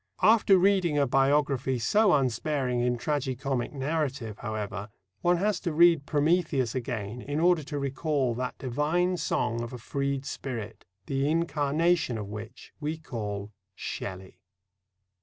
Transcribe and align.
After 0.23 0.57
reading 0.57 0.97
a 0.97 1.05
biography 1.05 1.77
so 1.77 2.11
unsparing 2.13 2.79
in 2.79 2.97
tragi 2.97 3.35
comic 3.35 3.71
narrative, 3.71 4.39
however, 4.39 4.89
one 5.21 5.37
has 5.37 5.59
to 5.59 5.71
read 5.71 6.07
Prometheus 6.07 6.73
again 6.73 7.21
in 7.21 7.39
order 7.39 7.61
to 7.65 7.77
recall 7.77 8.33
that 8.33 8.57
divine 8.57 9.15
song 9.17 9.61
of 9.61 9.73
a 9.73 9.77
freed 9.77 10.25
spirit, 10.25 10.85
the 11.05 11.29
incarnation 11.29 12.17
of 12.17 12.25
which 12.29 12.73
we 12.79 12.97
call 12.97 13.51
Shelley. 13.75 14.41